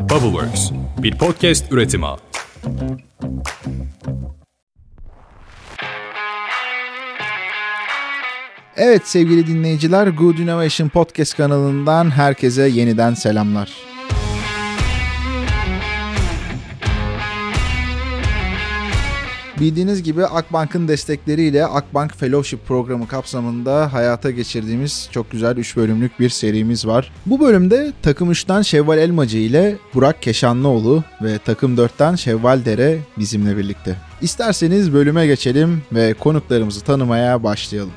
[0.00, 0.70] Bubbleworks,
[1.02, 2.06] bir podcast üretimi.
[8.76, 13.89] Evet sevgili dinleyiciler Good Innovation Podcast kanalından herkese yeniden selamlar.
[19.60, 26.28] Bildiğiniz gibi Akbank'ın destekleriyle Akbank Fellowship programı kapsamında hayata geçirdiğimiz çok güzel 3 bölümlük bir
[26.28, 27.12] serimiz var.
[27.26, 33.56] Bu bölümde takım 3'ten Şevval Elmacı ile Burak Keşanlıoğlu ve takım 4'ten Şevval Dere bizimle
[33.56, 33.96] birlikte.
[34.22, 37.92] İsterseniz bölüme geçelim ve konuklarımızı tanımaya başlayalım.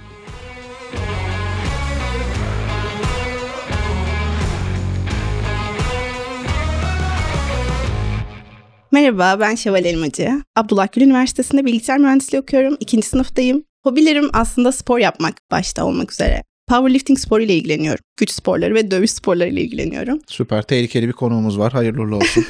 [8.94, 10.32] Merhaba, ben Şevval Elmacı.
[10.56, 12.78] Abdullah Gül Üniversitesi'nde bilgisayar mühendisliği okuyorum.
[12.80, 13.64] İkinci sınıftayım.
[13.84, 16.44] Hobilerim aslında spor yapmak başta olmak üzere.
[16.68, 18.04] Powerlifting sporu ile ilgileniyorum.
[18.18, 20.20] Güç sporları ve dövüş sporları ile ilgileniyorum.
[20.28, 20.62] Süper.
[20.62, 21.74] Tehlikeli bir konuğumuz var.
[21.74, 22.46] Hayırlı uğurlu olsun.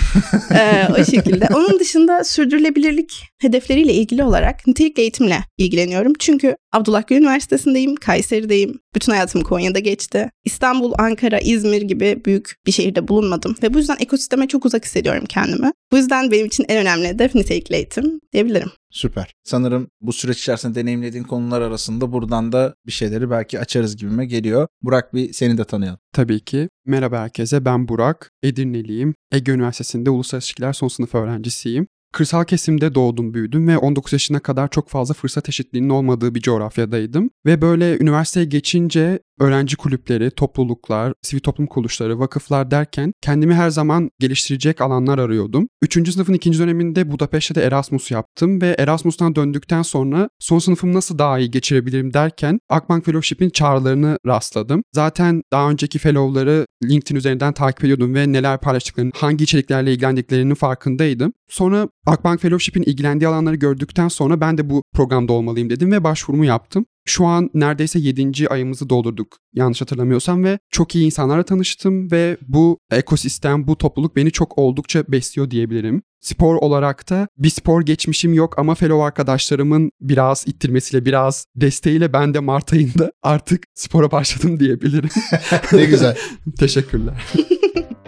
[0.54, 1.48] ee, o şekilde.
[1.54, 6.12] Onun dışında sürdürülebilirlik hedefleriyle ilgili olarak nitelikli eğitimle ilgileniyorum.
[6.18, 8.78] Çünkü Abdullah Gül Üniversitesi'ndeyim, Kayseri'deyim.
[8.94, 10.30] Bütün hayatım Konya'da geçti.
[10.44, 13.54] İstanbul, Ankara, İzmir gibi büyük bir şehirde bulunmadım.
[13.62, 15.72] Ve bu yüzden ekosisteme çok uzak hissediyorum kendimi.
[15.92, 18.70] Bu yüzden benim için en önemli hedef nitelikli eğitim diyebilirim.
[18.90, 19.34] Süper.
[19.44, 24.68] Sanırım bu süreç içerisinde deneyimlediğin konular arasında buradan da bir şeyleri belki açarız gibime geliyor.
[24.82, 25.98] Burak bir seni de tanıyalım.
[26.12, 26.68] Tabii ki.
[26.86, 28.30] Merhaba herkese ben Burak.
[28.42, 29.14] Edirneliyim.
[29.32, 31.86] Ege Üniversitesi'nde Uluslararası İlişkiler son sınıf öğrencisiyim.
[32.12, 37.30] Kırsal kesimde doğdum büyüdüm ve 19 yaşına kadar çok fazla fırsat eşitliğinin olmadığı bir coğrafyadaydım.
[37.46, 44.10] Ve böyle üniversiteye geçince öğrenci kulüpleri, topluluklar, sivil toplum kuruluşları, vakıflar derken kendimi her zaman
[44.18, 45.68] geliştirecek alanlar arıyordum.
[45.82, 51.38] Üçüncü sınıfın ikinci döneminde Budapeşte'de Erasmus yaptım ve Erasmus'tan döndükten sonra son sınıfımı nasıl daha
[51.38, 54.82] iyi geçirebilirim derken Akbank Fellowship'in çağrılarını rastladım.
[54.92, 61.32] Zaten daha önceki fellow'ları LinkedIn üzerinden takip ediyordum ve neler paylaştıklarını, hangi içeriklerle ilgilendiklerinin farkındaydım.
[61.48, 66.44] Sonra Akbank Fellowship'in ilgilendiği alanları gördükten sonra ben de bu programda olmalıyım dedim ve başvurumu
[66.44, 66.86] yaptım.
[67.06, 68.48] Şu an neredeyse 7.
[68.48, 74.30] ayımızı doldurduk yanlış hatırlamıyorsam ve çok iyi insanlarla tanıştım ve bu ekosistem, bu topluluk beni
[74.30, 76.02] çok oldukça besliyor diyebilirim.
[76.20, 82.34] Spor olarak da bir spor geçmişim yok ama fellow arkadaşlarımın biraz ittirmesiyle, biraz desteğiyle ben
[82.34, 85.10] de Mart ayında artık spora başladım diyebilirim.
[85.72, 86.16] ne güzel.
[86.58, 87.26] Teşekkürler.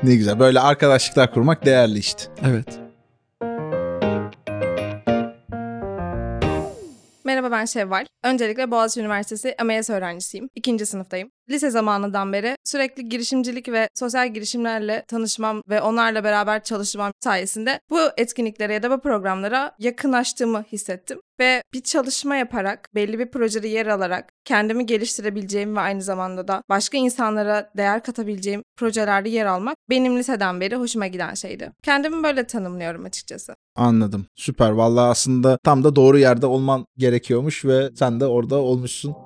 [0.02, 0.38] ne güzel.
[0.38, 2.22] Böyle arkadaşlıklar kurmak değerli işte.
[2.44, 2.81] Evet.
[7.42, 8.06] Merhaba ben Şevval.
[8.24, 10.48] Öncelikle Boğaziçi Üniversitesi MAS öğrencisiyim.
[10.54, 11.30] İkinci sınıftayım.
[11.52, 17.98] Lise zamanından beri sürekli girişimcilik ve sosyal girişimlerle tanışmam ve onlarla beraber çalışmam sayesinde bu
[18.16, 21.18] etkinliklere ya da bu programlara yakınlaştığımı hissettim.
[21.40, 26.62] Ve bir çalışma yaparak, belli bir projede yer alarak kendimi geliştirebileceğim ve aynı zamanda da
[26.68, 31.72] başka insanlara değer katabileceğim projelerde yer almak benim liseden beri hoşuma giden şeydi.
[31.82, 33.54] Kendimi böyle tanımlıyorum açıkçası.
[33.76, 34.26] Anladım.
[34.36, 34.70] Süper.
[34.70, 39.16] Vallahi aslında tam da doğru yerde olman gerekiyormuş ve sen de orada olmuşsun.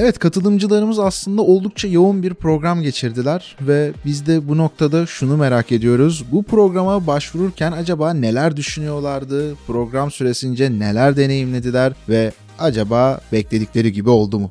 [0.00, 5.72] Evet katılımcılarımız aslında oldukça yoğun bir program geçirdiler ve biz de bu noktada şunu merak
[5.72, 6.24] ediyoruz.
[6.32, 9.54] Bu programa başvururken acaba neler düşünüyorlardı?
[9.66, 14.50] Program süresince neler deneyimlediler ve acaba bekledikleri gibi oldu mu?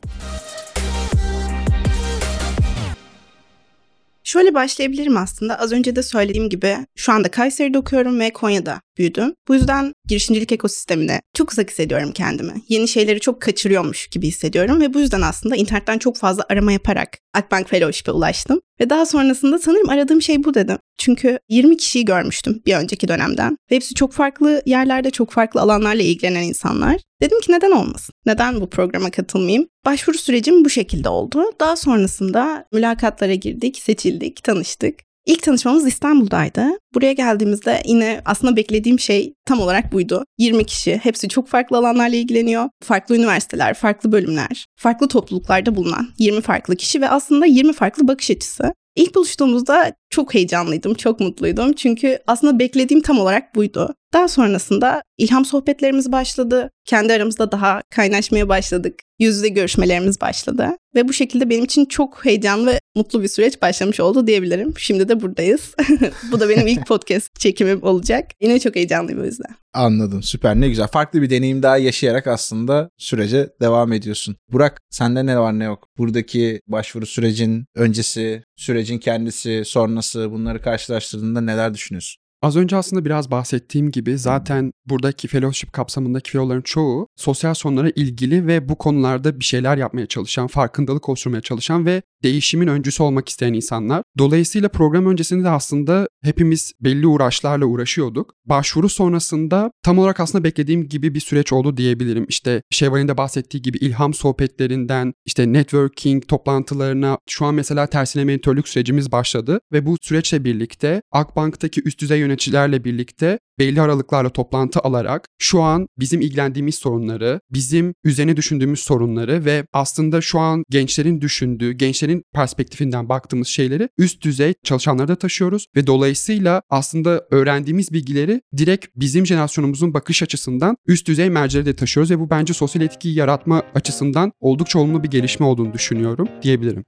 [4.27, 5.59] Şöyle başlayabilirim aslında.
[5.59, 9.33] Az önce de söylediğim gibi şu anda Kayseri'de okuyorum ve Konya'da büyüdüm.
[9.47, 12.53] Bu yüzden girişimcilik ekosistemine çok uzak hissediyorum kendimi.
[12.69, 17.17] Yeni şeyleri çok kaçırıyormuş gibi hissediyorum ve bu yüzden aslında internetten çok fazla arama yaparak
[17.33, 18.61] Akbank Fellowship'e ulaştım.
[18.81, 20.77] Ve daha sonrasında sanırım aradığım şey bu dedim.
[20.97, 23.57] Çünkü 20 kişiyi görmüştüm bir önceki dönemden.
[23.71, 27.01] Ve hepsi çok farklı yerlerde, çok farklı alanlarla ilgilenen insanlar.
[27.21, 28.13] Dedim ki neden olmasın?
[28.25, 29.67] Neden bu programa katılmayayım?
[29.85, 31.43] Başvuru sürecim bu şekilde oldu.
[31.59, 35.06] Daha sonrasında mülakatlara girdik, seçildik, tanıştık.
[35.27, 36.65] İlk tanışmamız İstanbul'daydı.
[36.93, 40.25] Buraya geldiğimizde yine aslında beklediğim şey tam olarak buydu.
[40.37, 42.69] 20 kişi, hepsi çok farklı alanlarla ilgileniyor.
[42.83, 48.31] Farklı üniversiteler, farklı bölümler, farklı topluluklarda bulunan 20 farklı kişi ve aslında 20 farklı bakış
[48.31, 48.73] açısı.
[48.95, 51.73] İlk buluştuğumuzda çok heyecanlıydım, çok mutluydum.
[51.73, 53.95] Çünkü aslında beklediğim tam olarak buydu.
[54.17, 56.71] Daha sonrasında ilham sohbetlerimiz başladı.
[56.85, 58.93] Kendi aramızda daha kaynaşmaya başladık.
[59.19, 60.69] Yüz yüze görüşmelerimiz başladı.
[60.95, 64.73] Ve bu şekilde benim için çok heyecanlı ve mutlu bir süreç başlamış oldu diyebilirim.
[64.77, 65.75] Şimdi de buradayız.
[66.31, 68.31] bu da benim ilk podcast çekimim olacak.
[68.41, 69.55] Yine çok heyecanlıyım o yüzden.
[69.73, 70.87] Anladım süper ne güzel.
[70.87, 74.35] Farklı bir deneyim daha yaşayarak aslında sürece devam ediyorsun.
[74.51, 75.87] Burak sende ne var ne yok?
[75.97, 82.26] Buradaki başvuru sürecin öncesi, sürecin kendisi, sonrası bunları karşılaştırdığında neler düşünüyorsun?
[82.41, 88.47] Az önce aslında biraz bahsettiğim gibi zaten buradaki fellowship kapsamındaki fellowların çoğu sosyal sorunlara ilgili
[88.47, 93.53] ve bu konularda bir şeyler yapmaya çalışan, farkındalık oluşturmaya çalışan ve değişimin öncüsü olmak isteyen
[93.53, 94.03] insanlar.
[94.17, 98.33] Dolayısıyla program öncesinde de aslında hepimiz belli uğraşlarla uğraşıyorduk.
[98.45, 102.25] Başvuru sonrasında tam olarak aslında beklediğim gibi bir süreç oldu diyebilirim.
[102.29, 108.67] İşte Şevval'in de bahsettiği gibi ilham sohbetlerinden işte networking toplantılarına şu an mesela tersine mentorluk
[108.67, 115.27] sürecimiz başladı ve bu süreçle birlikte Akbank'taki üst düzey yöneticilerle birlikte belli aralıklarla toplantı alarak
[115.39, 121.71] şu an bizim ilgilendiğimiz sorunları, bizim üzerine düşündüğümüz sorunları ve aslında şu an gençlerin düşündüğü,
[121.71, 128.85] gençlerin perspektifinden baktığımız şeyleri üst düzey çalışanlara da taşıyoruz ve dolayısıyla aslında öğrendiğimiz bilgileri direkt
[128.95, 133.63] bizim jenerasyonumuzun bakış açısından üst düzey mercilere de taşıyoruz ve bu bence sosyal etkiyi yaratma
[133.75, 136.85] açısından oldukça olumlu bir gelişme olduğunu düşünüyorum diyebilirim.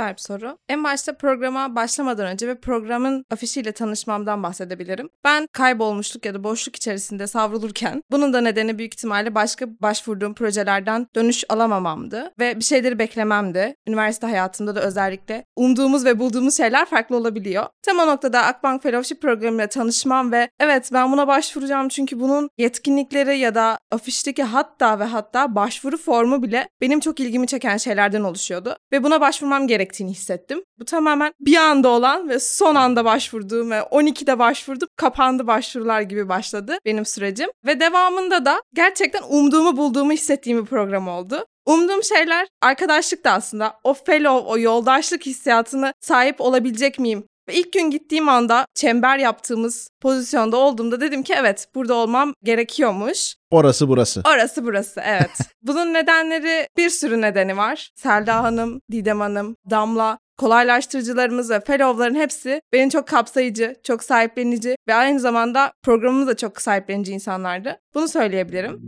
[0.00, 0.58] Süper bir soru.
[0.68, 5.08] En başta programa başlamadan önce ve programın afişiyle tanışmamdan bahsedebilirim.
[5.24, 11.06] Ben kaybolmuşluk ya da boşluk içerisinde savrulurken bunun da nedeni büyük ihtimalle başka başvurduğum projelerden
[11.16, 13.74] dönüş alamamamdı ve bir şeyleri beklememdi.
[13.88, 17.66] Üniversite hayatımda da özellikle umduğumuz ve bulduğumuz şeyler farklı olabiliyor.
[17.82, 23.38] Tam o noktada Akbank Fellowship programıyla tanışmam ve evet ben buna başvuracağım çünkü bunun yetkinlikleri
[23.38, 28.76] ya da afişteki hatta ve hatta başvuru formu bile benim çok ilgimi çeken şeylerden oluşuyordu.
[28.92, 30.62] Ve buna başvurmam gerektiğini hissettim.
[30.78, 36.28] Bu tamamen bir anda olan ve son anda başvurduğum ve 12'de başvurdum kapandı başvurular gibi
[36.28, 37.48] başladı benim sürecim.
[37.66, 41.44] Ve devamında da gerçekten umduğumu bulduğumu hissettiğim bir program oldu.
[41.66, 43.74] Umduğum şeyler arkadaşlık da aslında.
[43.84, 47.24] O fellow, o yoldaşlık hissiyatını sahip olabilecek miyim?
[47.50, 53.34] Ve ilk gün gittiğim anda çember yaptığımız pozisyonda olduğumda dedim ki evet burada olmam gerekiyormuş.
[53.50, 54.22] Orası burası.
[54.34, 55.30] Orası burası evet.
[55.62, 57.90] Bunun nedenleri bir sürü nedeni var.
[57.96, 64.94] Selda Hanım, Didem Hanım, Damla kolaylaştırıcılarımız ve fellow'ların hepsi beni çok kapsayıcı, çok sahiplenici ve
[64.94, 67.78] aynı zamanda programımız da çok sahiplenici insanlardı.
[67.94, 68.80] Bunu söyleyebilirim.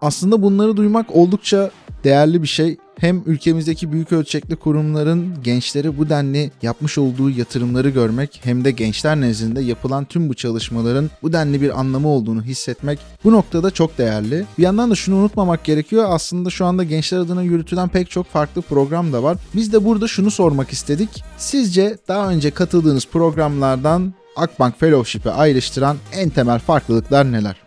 [0.00, 1.70] Aslında bunları duymak oldukça
[2.06, 2.76] değerli bir şey.
[3.00, 9.20] Hem ülkemizdeki büyük ölçekli kurumların gençlere bu denli yapmış olduğu yatırımları görmek hem de gençler
[9.20, 14.44] nezdinde yapılan tüm bu çalışmaların bu denli bir anlamı olduğunu hissetmek bu noktada çok değerli.
[14.58, 16.04] Bir yandan da şunu unutmamak gerekiyor.
[16.08, 19.36] Aslında şu anda gençler adına yürütülen pek çok farklı program da var.
[19.54, 21.24] Biz de burada şunu sormak istedik.
[21.38, 27.65] Sizce daha önce katıldığınız programlardan Akbank Fellowship'e ayrıştıran en temel farklılıklar neler?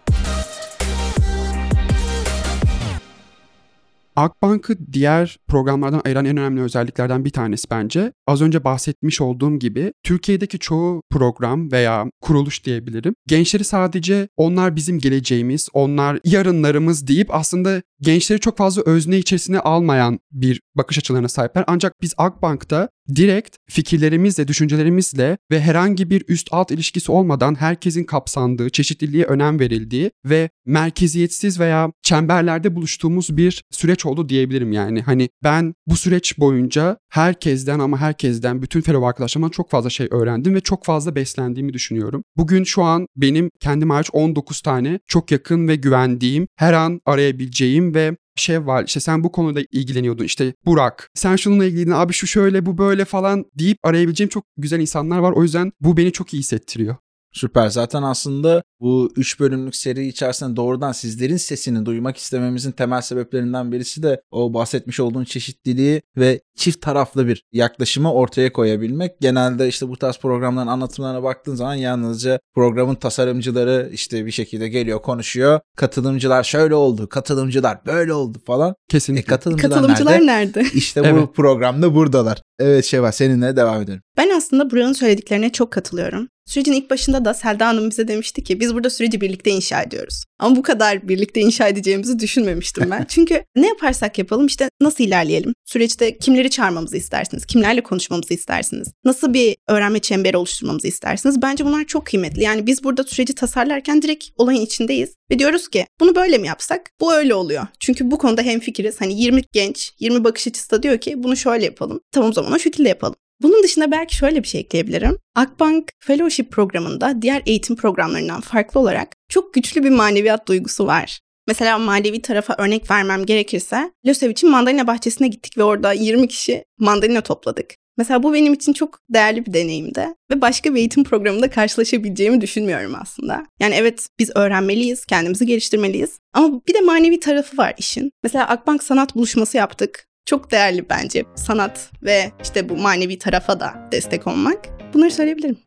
[4.20, 8.14] Akbank'ı diğer programlardan ayıran en önemli özelliklerden bir tanesi bence.
[8.28, 13.16] Az önce bahsetmiş olduğum gibi Türkiye'deki çoğu program veya kuruluş diyebilirim.
[13.28, 20.20] Gençleri sadece onlar bizim geleceğimiz, onlar yarınlarımız deyip aslında gençleri çok fazla özne içerisine almayan
[20.32, 21.64] bir bakış açılarına sahipler.
[21.68, 28.70] Ancak biz Akbank'ta direkt fikirlerimizle, düşüncelerimizle ve herhangi bir üst alt ilişkisi olmadan herkesin kapsandığı,
[28.70, 35.02] çeşitliliğe önem verildiği ve merkeziyetsiz veya çemberlerde buluştuğumuz bir süreç oldu diyebilirim yani.
[35.02, 40.56] Hani ben bu süreç boyunca herkesten ama herkesten bütün fellow arkadaşlarımdan çok fazla şey öğrendim
[40.56, 42.24] ve çok fazla beslendiğimi düşünüyorum.
[42.38, 47.96] Bugün şu an benim kendim hariç 19 tane çok yakın ve güvendiğim, her an arayabileceğim
[47.96, 52.66] ve Şevval işte sen bu konuda ilgileniyordun işte Burak sen şununla ilgilendin abi şu şöyle
[52.66, 55.32] bu böyle falan deyip arayabileceğim çok güzel insanlar var.
[55.32, 56.96] O yüzden bu beni çok iyi hissettiriyor.
[57.34, 57.70] Süper.
[57.70, 64.04] Zaten aslında bu 3 bölümlük seri içerisinde doğrudan sizlerin sesini duymak istememizin temel sebeplerinden birisi
[64.04, 69.20] de o bahsetmiş olduğun çeşitliliği ve çift taraflı bir yaklaşımı ortaya koyabilmek.
[69.22, 75.02] Genelde işte bu tarz programların anlatımlarına baktığın zaman yalnızca programın tasarımcıları işte bir şekilde geliyor
[75.02, 75.60] konuşuyor.
[75.76, 78.76] Katılımcılar şöyle oldu, katılımcılar böyle oldu falan.
[78.90, 79.34] Kesinlikle.
[79.34, 80.26] E, katılımcılar, Katılımcılar nerede?
[80.26, 80.64] nerede?
[80.74, 81.22] İşte Evet.
[81.22, 82.42] bu programda buradalar.
[82.60, 84.02] Evet Şevval seninle devam edelim.
[84.18, 86.28] Ben aslında Burak'ın söylediklerine çok katılıyorum.
[86.46, 90.24] Sürecin ilk başında da Selda Hanım bize demişti ki biz burada süreci birlikte inşa ediyoruz.
[90.40, 93.06] Ama bu kadar birlikte inşa edeceğimizi düşünmemiştim ben.
[93.10, 95.54] Çünkü ne yaparsak yapalım işte nasıl ilerleyelim?
[95.66, 97.46] Süreçte kimleri çağırmamızı istersiniz?
[97.46, 98.88] Kimlerle konuşmamızı istersiniz?
[99.06, 101.42] Nasıl bir öğrenme çemberi oluşturmamızı istersiniz?
[101.42, 102.44] Bence bunlar çok kıymetli.
[102.44, 105.19] Yani biz burada süreci tasarlarken direkt olayın içindeyiz.
[105.32, 106.92] Ve diyoruz ki bunu böyle mi yapsak?
[107.00, 107.68] Bu öyle oluyor.
[107.80, 109.02] Çünkü bu konuda hemfikiriz.
[109.02, 112.00] Hani 20 genç, 20 bakış açısı da diyor ki bunu şöyle yapalım.
[112.12, 113.16] Tamam o zaman o şekilde yapalım.
[113.42, 115.18] Bunun dışında belki şöyle bir şey ekleyebilirim.
[115.36, 121.20] Akbank Fellowship programında diğer eğitim programlarından farklı olarak çok güçlü bir maneviyat duygusu var.
[121.48, 127.22] Mesela manevi tarafa örnek vermem gerekirse Lösevic'in mandalina bahçesine gittik ve orada 20 kişi mandalina
[127.22, 127.76] topladık.
[128.00, 132.96] Mesela bu benim için çok değerli bir deneyimdi ve başka bir eğitim programında karşılaşabileceğimi düşünmüyorum
[133.02, 133.46] aslında.
[133.60, 138.12] Yani evet biz öğrenmeliyiz, kendimizi geliştirmeliyiz ama bir de manevi tarafı var işin.
[138.24, 140.08] Mesela Akbank sanat buluşması yaptık.
[140.26, 144.66] Çok değerli bence sanat ve işte bu manevi tarafa da destek olmak.
[144.94, 145.58] Bunları söyleyebilirim.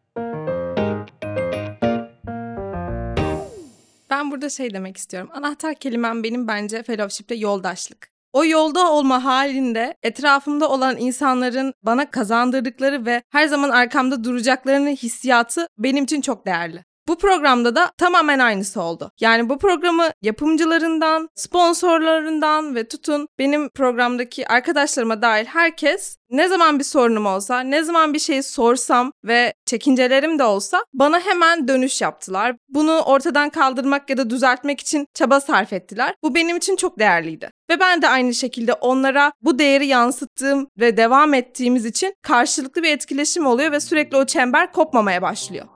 [4.10, 5.30] Ben burada şey demek istiyorum.
[5.32, 8.11] Anahtar kelimem benim bence fellowship'te yoldaşlık.
[8.32, 15.66] O yolda olma halinde etrafımda olan insanların bana kazandırdıkları ve her zaman arkamda duracaklarını hissiyatı
[15.78, 16.84] benim için çok değerli.
[17.08, 19.10] Bu programda da tamamen aynısı oldu.
[19.20, 26.84] Yani bu programı yapımcılarından, sponsorlarından ve tutun benim programdaki arkadaşlarıma dahil herkes ne zaman bir
[26.84, 32.56] sorunum olsa, ne zaman bir şey sorsam ve çekincelerim de olsa bana hemen dönüş yaptılar.
[32.68, 36.14] Bunu ortadan kaldırmak ya da düzeltmek için çaba sarf ettiler.
[36.22, 37.50] Bu benim için çok değerliydi.
[37.70, 42.90] Ve ben de aynı şekilde onlara bu değeri yansıttığım ve devam ettiğimiz için karşılıklı bir
[42.90, 45.66] etkileşim oluyor ve sürekli o çember kopmamaya başlıyor.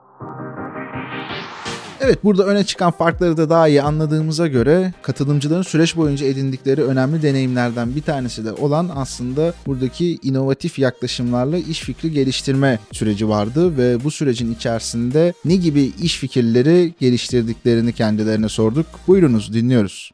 [2.01, 7.21] Evet burada öne çıkan farkları da daha iyi anladığımıza göre katılımcıların süreç boyunca edindikleri önemli
[7.21, 14.03] deneyimlerden bir tanesi de olan aslında buradaki inovatif yaklaşımlarla iş fikri geliştirme süreci vardı ve
[14.03, 18.85] bu sürecin içerisinde ne gibi iş fikirleri geliştirdiklerini kendilerine sorduk.
[19.07, 20.11] Buyurunuz dinliyoruz.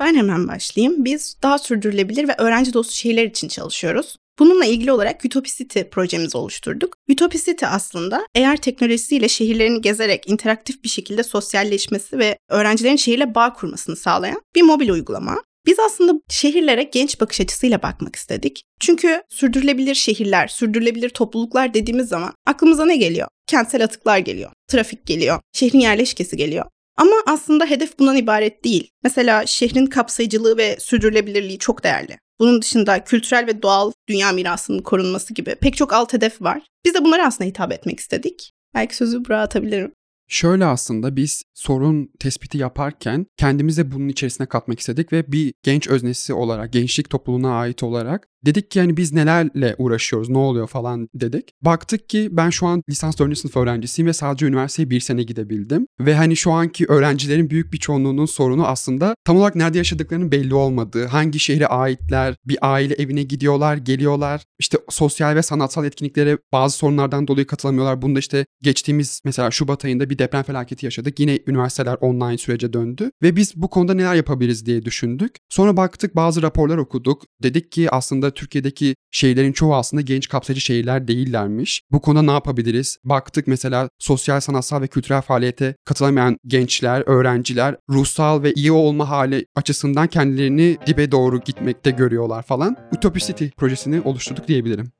[0.00, 1.04] Ben hemen başlayayım.
[1.04, 4.16] Biz daha sürdürülebilir ve öğrenci dostu şehirler için çalışıyoruz.
[4.38, 6.96] Bununla ilgili olarak Utopicity projemizi oluşturduk.
[7.10, 13.96] Utopicity aslında eğer teknolojisiyle şehirlerini gezerek interaktif bir şekilde sosyalleşmesi ve öğrencilerin şehirle bağ kurmasını
[13.96, 15.42] sağlayan bir mobil uygulama.
[15.66, 18.64] Biz aslında şehirlere genç bakış açısıyla bakmak istedik.
[18.80, 23.28] Çünkü sürdürülebilir şehirler, sürdürülebilir topluluklar dediğimiz zaman aklımıza ne geliyor?
[23.46, 26.64] Kentsel atıklar geliyor, trafik geliyor, şehrin yerleşkesi geliyor.
[26.96, 28.90] Ama aslında hedef bundan ibaret değil.
[29.04, 32.18] Mesela şehrin kapsayıcılığı ve sürdürülebilirliği çok değerli.
[32.42, 36.62] Bunun dışında kültürel ve doğal dünya mirasının korunması gibi pek çok alt hedef var.
[36.84, 38.52] Biz de bunlara aslında hitap etmek istedik.
[38.74, 39.92] Belki sözü buraya atabilirim.
[40.28, 46.34] Şöyle aslında biz sorun tespiti yaparken kendimizi bunun içerisine katmak istedik ve bir genç öznesi
[46.34, 51.52] olarak, gençlik topluluğuna ait olarak dedik ki yani biz nelerle uğraşıyoruz, ne oluyor falan dedik.
[51.62, 53.38] Baktık ki ben şu an lisans 4.
[53.38, 55.86] sınıf öğrencisiyim ve sadece üniversiteye bir sene gidebildim.
[56.00, 60.54] Ve hani şu anki öğrencilerin büyük bir çoğunluğunun sorunu aslında tam olarak nerede yaşadıklarının belli
[60.54, 64.42] olmadığı, hangi şehre aitler, bir aile evine gidiyorlar, geliyorlar.
[64.58, 68.02] İşte sosyal ve sanatsal etkinliklere bazı sorunlardan dolayı katılamıyorlar.
[68.02, 71.20] Bunda işte geçtiğimiz mesela Şubat ayında bir deprem felaketi yaşadık.
[71.20, 75.36] Yine üniversiteler online sürece döndü ve biz bu konuda neler yapabiliriz diye düşündük.
[75.48, 77.22] Sonra baktık bazı raporlar okuduk.
[77.42, 81.82] Dedik ki aslında Türkiye'deki şehirlerin çoğu aslında genç kapsayıcı şehirler değillermiş.
[81.90, 82.98] Bu konuda ne yapabiliriz?
[83.04, 89.46] Baktık mesela sosyal, sanatsal ve kültürel faaliyete katılamayan gençler, öğrenciler ruhsal ve iyi olma hali
[89.54, 92.76] açısından kendilerini dibe doğru gitmekte görüyorlar falan.
[92.96, 94.92] Utopicity projesini oluşturduk diyebilirim.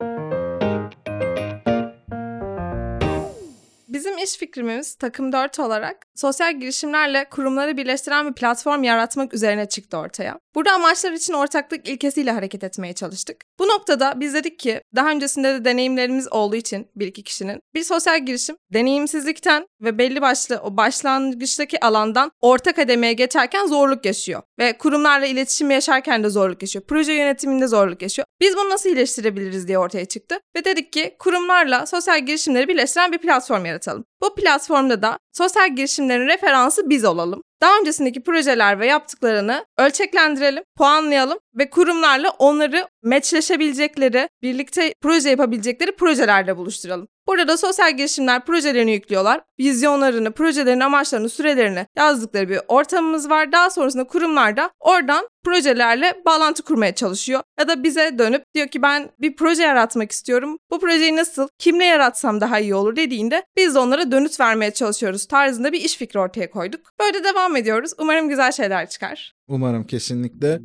[4.23, 10.39] İş fikrimiz takım 4 olarak sosyal girişimlerle kurumları birleştiren bir platform yaratmak üzerine çıktı ortaya.
[10.55, 13.37] Burada amaçlar için ortaklık ilkesiyle hareket etmeye çalıştık.
[13.59, 17.85] Bu noktada biz dedik ki daha öncesinde de deneyimlerimiz olduğu için bir iki kişinin bir
[17.85, 24.43] sosyal girişim deneyimsizlikten ve belli başlı o başlangıçtaki alandan orta kademeye geçerken zorluk yaşıyor.
[24.59, 26.85] Ve kurumlarla iletişim yaşarken de zorluk yaşıyor.
[26.89, 28.27] Proje yönetiminde zorluk yaşıyor.
[28.41, 30.39] Biz bunu nasıl iyileştirebiliriz diye ortaya çıktı.
[30.57, 34.05] Ve dedik ki kurumlarla sosyal girişimleri birleştiren bir platform yaratalım.
[34.23, 37.43] Bu platformda da sosyal girişimlerin referansı biz olalım.
[37.61, 46.57] Daha öncesindeki projeler ve yaptıklarını ölçeklendirelim, puanlayalım ve kurumlarla onları matchleşebilecekleri, birlikte proje yapabilecekleri projelerle
[46.57, 47.09] buluşturalım.
[47.33, 49.41] Burada da sosyal girişimler projelerini yüklüyorlar.
[49.59, 53.53] Vizyonlarını, projelerin amaçlarını, sürelerini yazdıkları bir ortamımız var.
[53.53, 57.43] Daha sonrasında kurumlar da oradan projelerle bağlantı kurmaya çalışıyor.
[57.61, 60.59] Ya da bize dönüp diyor ki ben bir proje yaratmak istiyorum.
[60.71, 65.27] Bu projeyi nasıl, kimle yaratsam daha iyi olur dediğinde biz de onlara dönüt vermeye çalışıyoruz
[65.27, 66.81] tarzında bir iş fikri ortaya koyduk.
[67.01, 67.93] Böyle devam ediyoruz.
[67.99, 69.35] Umarım güzel şeyler çıkar.
[69.49, 70.61] Umarım kesinlikle.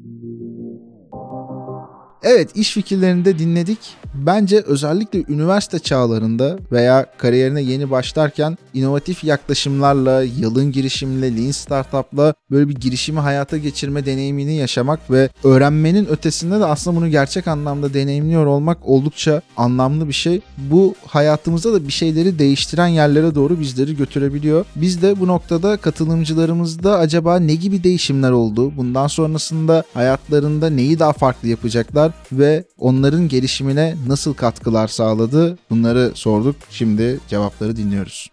[2.23, 3.79] Evet iş fikirlerini de dinledik.
[4.13, 12.69] Bence özellikle üniversite çağlarında veya kariyerine yeni başlarken inovatif yaklaşımlarla, yalın girişimle, lean startup'la böyle
[12.69, 18.45] bir girişimi hayata geçirme deneyimini yaşamak ve öğrenmenin ötesinde de aslında bunu gerçek anlamda deneyimliyor
[18.45, 20.41] olmak oldukça anlamlı bir şey.
[20.57, 24.65] Bu hayatımızda da bir şeyleri değiştiren yerlere doğru bizleri götürebiliyor.
[24.75, 28.77] Biz de bu noktada katılımcılarımızda acaba ne gibi değişimler oldu?
[28.77, 35.57] Bundan sonrasında hayatlarında neyi daha farklı yapacaklar ve onların gelişimine nasıl katkılar sağladı?
[35.69, 36.55] Bunları sorduk.
[36.69, 38.29] Şimdi cevapları dinliyoruz.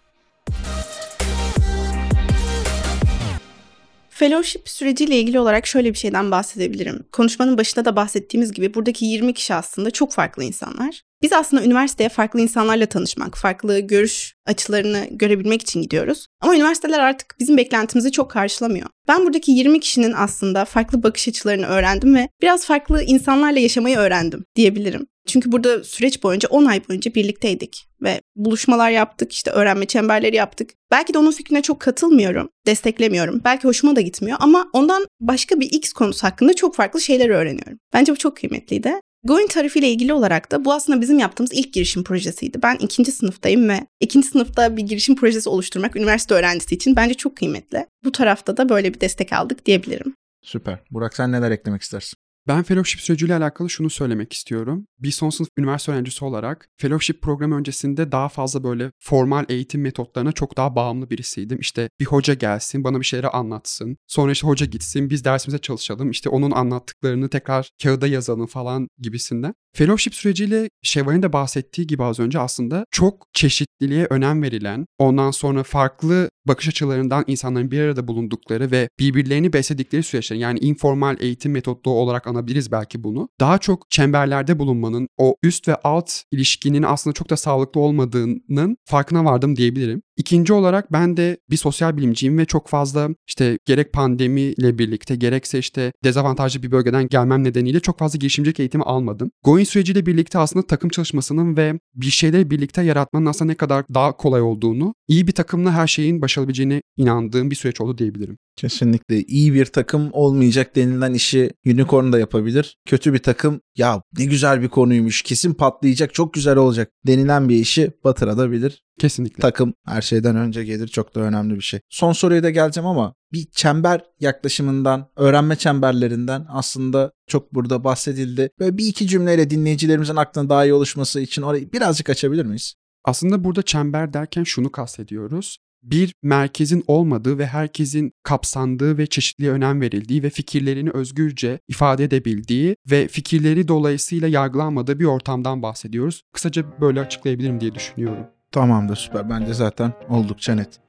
[4.09, 7.03] Fellowship süreciyle ilgili olarak şöyle bir şeyden bahsedebilirim.
[7.11, 11.04] Konuşmanın başında da bahsettiğimiz gibi buradaki 20 kişi aslında çok farklı insanlar.
[11.21, 16.27] Biz aslında üniversiteye farklı insanlarla tanışmak, farklı görüş açılarını görebilmek için gidiyoruz.
[16.41, 18.87] Ama üniversiteler artık bizim beklentimizi çok karşılamıyor.
[19.07, 24.45] Ben buradaki 20 kişinin aslında farklı bakış açılarını öğrendim ve biraz farklı insanlarla yaşamayı öğrendim
[24.55, 25.07] diyebilirim.
[25.27, 30.69] Çünkü burada süreç boyunca 10 ay boyunca birlikteydik ve buluşmalar yaptık, işte öğrenme çemberleri yaptık.
[30.91, 33.41] Belki de onun fikrine çok katılmıyorum, desteklemiyorum.
[33.45, 37.79] Belki hoşuma da gitmiyor ama ondan başka bir X konusu hakkında çok farklı şeyler öğreniyorum.
[37.93, 38.93] Bence bu çok kıymetliydi.
[39.25, 42.61] Going tarafıyla ilgili olarak da bu aslında bizim yaptığımız ilk girişim projesiydi.
[42.63, 47.37] Ben ikinci sınıftayım ve ikinci sınıfta bir girişim projesi oluşturmak üniversite öğrencisi için bence çok
[47.37, 47.87] kıymetli.
[48.03, 50.15] Bu tarafta da böyle bir destek aldık diyebilirim.
[50.43, 50.79] Süper.
[50.91, 52.17] Burak sen neler eklemek istersin?
[52.47, 54.87] Ben fellowship süreciyle alakalı şunu söylemek istiyorum.
[54.99, 60.31] Bir son sınıf üniversite öğrencisi olarak fellowship programı öncesinde daha fazla böyle formal eğitim metotlarına
[60.31, 61.59] çok daha bağımlı birisiydim.
[61.59, 63.97] İşte bir hoca gelsin, bana bir şeyleri anlatsın.
[64.07, 66.11] Sonra işte hoca gitsin, biz dersimize çalışalım.
[66.11, 69.53] İşte onun anlattıklarını tekrar kağıda yazalım falan gibisinden.
[69.75, 75.63] Fellowship süreciyle Şevval'in de bahsettiği gibi az önce aslında çok çeşitliliğe önem verilen, ondan sonra
[75.63, 81.89] farklı bakış açılarından insanların bir arada bulundukları ve birbirlerini besledikleri süreçler yani informal eğitim metodu
[81.89, 83.29] olarak anabiliriz belki bunu.
[83.39, 89.25] Daha çok çemberlerde bulunmanın, o üst ve alt ilişkinin aslında çok da sağlıklı olmadığının farkına
[89.25, 90.01] vardım diyebilirim.
[90.17, 95.59] İkinci olarak ben de bir sosyal bilimciyim ve çok fazla işte gerek pandemiyle birlikte gerekse
[95.59, 99.31] işte dezavantajlı bir bölgeden gelmem nedeniyle çok fazla girişimcilik eğitimi almadım.
[99.43, 104.17] Going süreciyle birlikte aslında takım çalışmasının ve bir şeyleri birlikte yaratmanın aslında ne kadar daha
[104.17, 108.37] kolay olduğunu, iyi bir takımla her şeyin başarabileceğine inandığım bir süreç oldu diyebilirim.
[108.55, 112.77] Kesinlikle iyi bir takım olmayacak denilen işi unicorn da yapabilir.
[112.85, 117.55] Kötü bir takım ya ne güzel bir konuymuş kesin patlayacak çok güzel olacak denilen bir
[117.55, 118.83] işi batırabilir.
[118.99, 119.41] Kesinlikle.
[119.41, 121.79] Takım her şeyden önce gelir çok da önemli bir şey.
[121.89, 128.49] Son soruya da geleceğim ama bir çember yaklaşımından, öğrenme çemberlerinden aslında çok burada bahsedildi.
[128.59, 132.73] Böyle bir iki cümleyle dinleyicilerimizin aklına daha iyi oluşması için orayı birazcık açabilir miyiz?
[133.03, 139.81] Aslında burada çember derken şunu kastediyoruz bir merkezin olmadığı ve herkesin kapsandığı ve çeşitliğe önem
[139.81, 146.21] verildiği ve fikirlerini özgürce ifade edebildiği ve fikirleri dolayısıyla yargılanmadığı bir ortamdan bahsediyoruz.
[146.33, 148.25] Kısaca böyle açıklayabilirim diye düşünüyorum.
[148.51, 149.29] Tamamdır süper.
[149.29, 150.79] Bence zaten oldukça net.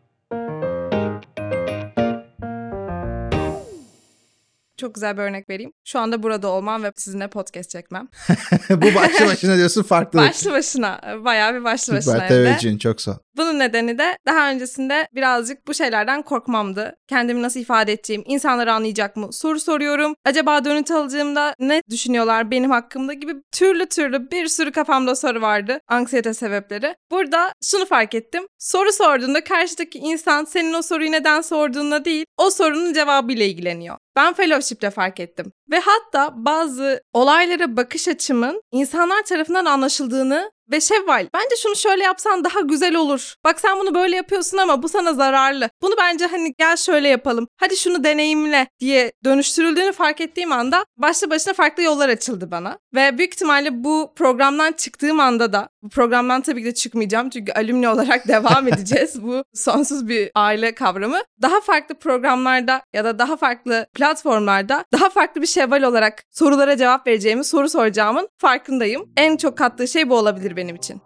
[4.76, 5.73] Çok güzel bir örnek vereyim.
[5.85, 8.08] Şu anda burada olmam ve sizinle podcast çekmem.
[8.71, 10.19] Bu başlı başına diyorsun farklı.
[10.19, 11.00] başlı başına.
[11.25, 12.12] Bayağı bir başlı başına.
[12.12, 12.45] Süper hem de.
[12.45, 13.17] teveccühün çok sağ ol.
[13.36, 16.97] Bunun nedeni de daha öncesinde birazcık bu şeylerden korkmamdı.
[17.08, 20.15] Kendimi nasıl ifade edeceğim, insanları anlayacak mı soru soruyorum.
[20.25, 25.80] Acaba dönüt alacağımda ne düşünüyorlar benim hakkımda gibi türlü türlü bir sürü kafamda soru vardı.
[25.89, 26.95] Anksiyete sebepleri.
[27.10, 28.43] Burada şunu fark ettim.
[28.58, 33.97] Soru sorduğunda karşıdaki insan senin o soruyu neden sorduğunda değil, o sorunun cevabıyla ilgileniyor.
[34.17, 35.52] Ben fellowship'te fark ettim.
[35.71, 42.45] Ve hatta bazı olaylara bakış açımın insanlar tarafından anlaşıldığını ve Şevval bence şunu şöyle yapsan
[42.45, 43.35] daha güzel olur.
[43.45, 45.71] Bak sen bunu böyle yapıyorsun ama bu sana zararlı.
[45.83, 47.49] Bunu bence hani gel şöyle yapalım.
[47.57, 52.79] Hadi şunu deneyimle diye dönüştürüldüğünü fark ettiğim anda başlı başına farklı yollar açıldı bana.
[52.95, 57.52] Ve büyük ihtimalle bu programdan çıktığım anda da bu programdan tabii ki de çıkmayacağım çünkü
[57.52, 59.23] alümni olarak devam edeceğiz.
[59.23, 61.19] bu sonsuz bir aile kavramı.
[61.43, 67.07] Daha farklı programlarda ya da daha farklı platformlarda daha farklı bir şevval olarak sorulara cevap
[67.07, 69.13] vereceğimi, soru soracağımın farkındayım.
[69.17, 71.00] En çok kattığı şey bu olabilir benim için.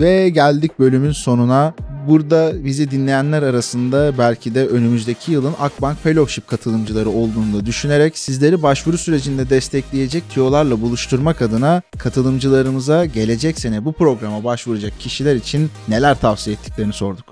[0.00, 1.74] Ve geldik bölümün sonuna.
[2.08, 8.62] Burada bizi dinleyenler arasında belki de önümüzdeki yılın Akbank Fellowship katılımcıları olduğunu da düşünerek sizleri
[8.62, 16.20] başvuru sürecinde destekleyecek tiyolarla buluşturmak adına katılımcılarımıza gelecek sene bu programa başvuracak kişiler için neler
[16.20, 17.27] tavsiye ettiklerini sorduk.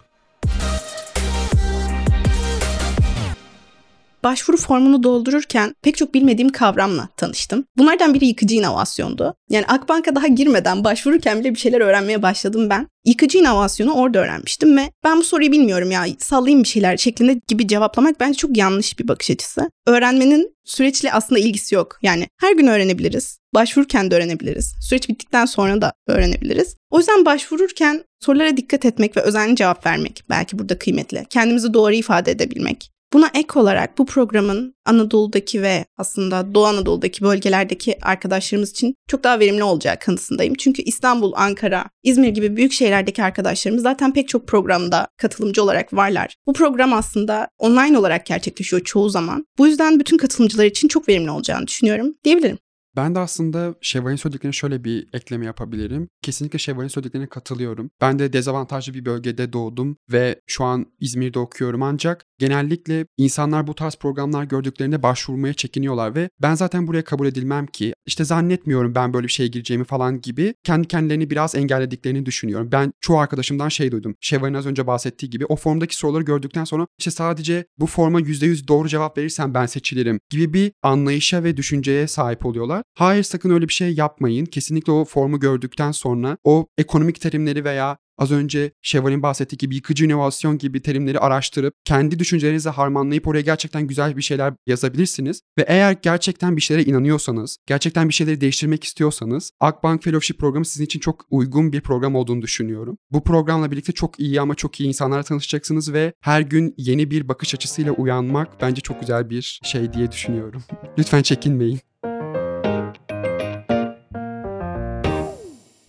[4.26, 7.64] Başvuru formunu doldururken pek çok bilmediğim kavramla tanıştım.
[7.76, 9.34] Bunlardan biri yıkıcı inovasyondu.
[9.50, 12.88] Yani Akbank'a daha girmeden başvururken bile bir şeyler öğrenmeye başladım ben.
[13.04, 17.68] Yıkıcı inovasyonu orada öğrenmiştim ve ben bu soruyu bilmiyorum ya sallayayım bir şeyler şeklinde gibi
[17.68, 19.70] cevaplamak bence çok yanlış bir bakış açısı.
[19.86, 21.98] Öğrenmenin süreçle aslında ilgisi yok.
[22.02, 23.38] Yani her gün öğrenebiliriz.
[23.54, 24.74] Başvururken de öğrenebiliriz.
[24.80, 26.76] Süreç bittikten sonra da öğrenebiliriz.
[26.90, 31.26] O yüzden başvururken sorulara dikkat etmek ve özenli cevap vermek belki burada kıymetli.
[31.30, 32.95] Kendimizi doğru ifade edebilmek.
[33.12, 39.40] Buna ek olarak bu programın Anadolu'daki ve aslında Doğu Anadolu'daki bölgelerdeki arkadaşlarımız için çok daha
[39.40, 40.54] verimli olacağı kanısındayım.
[40.54, 46.34] Çünkü İstanbul, Ankara, İzmir gibi büyük şehirlerdeki arkadaşlarımız zaten pek çok programda katılımcı olarak varlar.
[46.46, 49.46] Bu program aslında online olarak gerçekleşiyor çoğu zaman.
[49.58, 52.58] Bu yüzden bütün katılımcılar için çok verimli olacağını düşünüyorum diyebilirim.
[52.96, 56.08] Ben de aslında Şevval'in söylediklerine şöyle bir ekleme yapabilirim.
[56.22, 57.90] Kesinlikle Şevval'in söylediklerine katılıyorum.
[58.00, 63.75] Ben de dezavantajlı bir bölgede doğdum ve şu an İzmir'de okuyorum ancak genellikle insanlar bu
[63.75, 69.12] tarz programlar gördüklerinde başvurmaya çekiniyorlar ve ben zaten buraya kabul edilmem ki işte zannetmiyorum ben
[69.12, 72.68] böyle bir şeye gireceğimi falan gibi kendi kendilerini biraz engellediklerini düşünüyorum.
[72.72, 74.14] Ben çoğu arkadaşımdan şey duydum.
[74.20, 78.68] Şevval'in az önce bahsettiği gibi o formdaki soruları gördükten sonra işte sadece bu forma %100
[78.68, 82.83] doğru cevap verirsen ben seçilirim gibi bir anlayışa ve düşünceye sahip oluyorlar.
[82.94, 84.46] Hayır sakın öyle bir şey yapmayın.
[84.46, 90.05] Kesinlikle o formu gördükten sonra o ekonomik terimleri veya az önce Şevval'in bahsettiği gibi yıkıcı
[90.05, 95.40] inovasyon gibi terimleri araştırıp kendi düşüncelerinizle harmanlayıp oraya gerçekten güzel bir şeyler yazabilirsiniz.
[95.59, 100.85] Ve eğer gerçekten bir şeylere inanıyorsanız, gerçekten bir şeyleri değiştirmek istiyorsanız Akbank Fellowship programı sizin
[100.85, 102.98] için çok uygun bir program olduğunu düşünüyorum.
[103.11, 107.29] Bu programla birlikte çok iyi ama çok iyi insanlarla tanışacaksınız ve her gün yeni bir
[107.29, 110.62] bakış açısıyla uyanmak bence çok güzel bir şey diye düşünüyorum.
[110.98, 111.81] Lütfen çekinmeyin.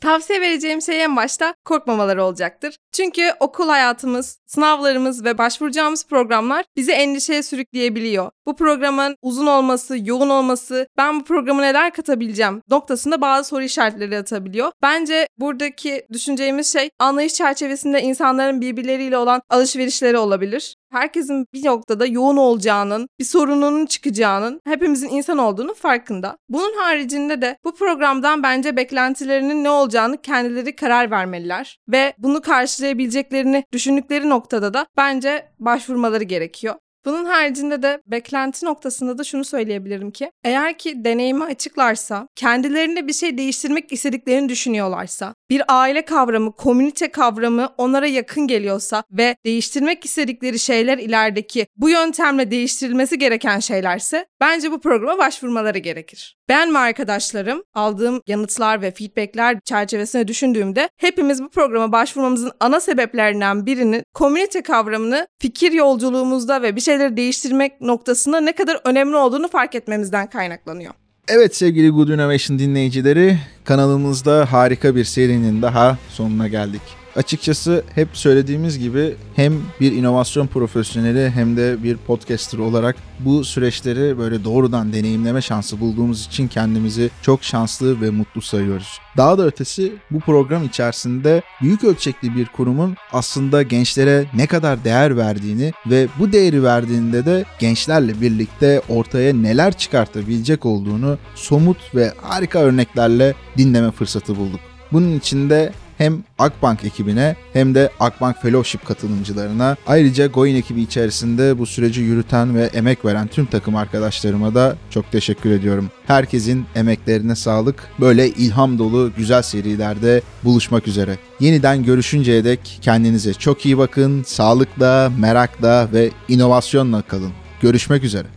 [0.08, 2.76] Tavsiye vereceğim şey en başta korkmamaları olacaktır.
[2.92, 8.30] Çünkü okul hayatımız, sınavlarımız ve başvuracağımız programlar bizi endişeye sürükleyebiliyor.
[8.46, 14.18] Bu programın uzun olması, yoğun olması, ben bu programı neler katabileceğim noktasında bazı soru işaretleri
[14.18, 14.72] atabiliyor.
[14.82, 22.38] Bence buradaki düşüneceğimiz şey anlayış çerçevesinde insanların birbirleriyle olan alışverişleri olabilir herkesin bir noktada yoğun
[22.38, 26.38] olacağının, bir sorununun çıkacağının, hepimizin insan olduğunu farkında.
[26.50, 33.64] Bunun haricinde de bu programdan bence beklentilerinin ne olacağını kendileri karar vermeliler ve bunu karşılayabileceklerini
[33.74, 36.76] düşündükleri noktada da bence başvurmaları gerekiyor.
[37.08, 43.14] Bunun haricinde de beklenti noktasında da şunu söyleyebilirim ki eğer ki deneyimi açıklarsa, kendilerinde bir
[43.14, 50.60] şey değiştirmek istediklerini düşünüyorlarsa, bir aile kavramı, komünite kavramı onlara yakın geliyorsa ve değiştirmek istedikleri
[50.60, 56.37] şeyler ilerideki bu yöntemle değiştirilmesi gereken şeylerse bence bu programa başvurmaları gerekir.
[56.50, 63.66] Ben ve arkadaşlarım aldığım yanıtlar ve feedbackler çerçevesinde düşündüğümde hepimiz bu programa başvurmamızın ana sebeplerinden
[63.66, 69.76] birinin komünite kavramını fikir yolculuğumuzda ve bir şeyleri değiştirmek noktasında ne kadar önemli olduğunu fark
[69.76, 70.94] etmemizden kaynaklanıyor.
[71.28, 76.82] Evet sevgili Good Innovation dinleyicileri kanalımızda harika bir serinin daha sonuna geldik.
[77.18, 84.18] Açıkçası hep söylediğimiz gibi hem bir inovasyon profesyoneli hem de bir podcaster olarak bu süreçleri
[84.18, 89.00] böyle doğrudan deneyimleme şansı bulduğumuz için kendimizi çok şanslı ve mutlu sayıyoruz.
[89.18, 95.18] Daha da ötesi bu program içerisinde büyük ölçekli bir kurumun aslında gençlere ne kadar değer
[95.18, 102.60] verdiğini ve bu değeri verdiğinde de gençlerle birlikte ortaya neler çıkartabilecek olduğunu somut ve harika
[102.60, 104.60] örneklerle dinleme fırsatı bulduk.
[104.92, 111.58] Bunun için de hem Akbank ekibine hem de Akbank Fellowship katılımcılarına ayrıca Goin ekibi içerisinde
[111.58, 115.90] bu süreci yürüten ve emek veren tüm takım arkadaşlarıma da çok teşekkür ediyorum.
[116.08, 117.84] Herkesin emeklerine sağlık.
[118.00, 121.18] Böyle ilham dolu güzel serilerde buluşmak üzere.
[121.40, 124.24] Yeniden görüşünceye dek kendinize çok iyi bakın.
[124.24, 127.32] Sağlıkla, merakla ve inovasyonla kalın.
[127.62, 128.37] Görüşmek üzere.